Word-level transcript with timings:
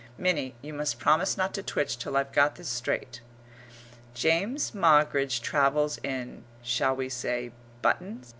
[Minnie, 0.17 0.55
you 0.63 0.73
must 0.73 0.97
promise 0.97 1.37
not 1.37 1.53
to 1.53 1.61
twitch 1.61 1.99
till 1.99 2.17
I've 2.17 2.31
got 2.31 2.55
this 2.55 2.67
straight]. 2.67 3.21
James 4.15 4.71
Moggridge 4.71 5.41
travels 5.41 5.99
in 6.01 6.43
shall 6.63 6.95
we 6.95 7.07
say 7.07 7.51
buttons? 7.83 8.29